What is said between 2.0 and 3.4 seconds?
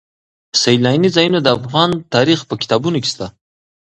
تاریخ په کتابونو کې شته.